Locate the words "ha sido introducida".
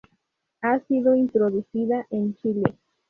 0.63-2.07